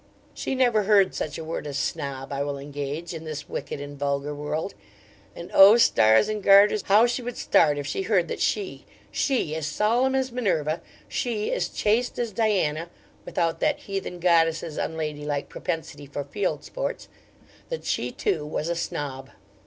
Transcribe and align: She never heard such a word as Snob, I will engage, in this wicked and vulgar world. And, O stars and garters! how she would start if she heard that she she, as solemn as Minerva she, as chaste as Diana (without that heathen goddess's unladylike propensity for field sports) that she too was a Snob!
She 0.33 0.55
never 0.55 0.85
heard 0.89 1.13
such 1.13 1.37
a 1.37 1.43
word 1.43 1.67
as 1.67 1.77
Snob, 1.77 2.33
I 2.33 2.41
will 2.43 2.57
engage, 2.57 3.13
in 3.13 3.23
this 3.23 3.47
wicked 3.47 3.79
and 3.79 3.99
vulgar 3.99 4.33
world. 4.33 4.73
And, 5.35 5.51
O 5.53 5.77
stars 5.77 6.27
and 6.27 6.41
garters! 6.41 6.81
how 6.81 7.05
she 7.05 7.21
would 7.21 7.37
start 7.37 7.77
if 7.77 7.85
she 7.85 8.01
heard 8.01 8.27
that 8.27 8.39
she 8.39 8.87
she, 9.11 9.55
as 9.55 9.67
solemn 9.67 10.15
as 10.15 10.31
Minerva 10.31 10.81
she, 11.07 11.51
as 11.53 11.69
chaste 11.69 12.17
as 12.17 12.31
Diana 12.31 12.89
(without 13.25 13.59
that 13.59 13.81
heathen 13.81 14.17
goddess's 14.19 14.75
unladylike 14.75 15.49
propensity 15.49 16.07
for 16.07 16.23
field 16.23 16.63
sports) 16.63 17.07
that 17.69 17.85
she 17.85 18.11
too 18.11 18.43
was 18.43 18.69
a 18.69 18.75
Snob! 18.75 19.29